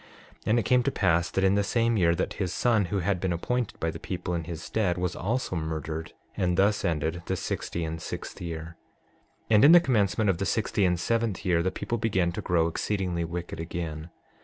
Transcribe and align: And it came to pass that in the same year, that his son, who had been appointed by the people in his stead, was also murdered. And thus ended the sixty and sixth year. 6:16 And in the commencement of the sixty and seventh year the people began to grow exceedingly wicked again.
And 0.47 0.57
it 0.57 0.63
came 0.65 0.81
to 0.81 0.91
pass 0.91 1.29
that 1.29 1.43
in 1.43 1.53
the 1.53 1.63
same 1.63 1.95
year, 1.95 2.15
that 2.15 2.33
his 2.41 2.51
son, 2.51 2.85
who 2.85 3.01
had 3.01 3.19
been 3.19 3.31
appointed 3.31 3.79
by 3.79 3.91
the 3.91 3.99
people 3.99 4.33
in 4.33 4.45
his 4.45 4.63
stead, 4.63 4.97
was 4.97 5.15
also 5.15 5.55
murdered. 5.55 6.13
And 6.35 6.57
thus 6.57 6.83
ended 6.83 7.21
the 7.27 7.35
sixty 7.37 7.83
and 7.83 8.01
sixth 8.01 8.41
year. 8.41 8.77
6:16 9.43 9.43
And 9.51 9.65
in 9.65 9.71
the 9.73 9.79
commencement 9.79 10.31
of 10.31 10.39
the 10.39 10.47
sixty 10.47 10.85
and 10.85 10.99
seventh 10.99 11.45
year 11.45 11.61
the 11.61 11.69
people 11.69 11.99
began 11.99 12.31
to 12.31 12.41
grow 12.41 12.65
exceedingly 12.65 13.23
wicked 13.25 13.59
again. 13.59 14.09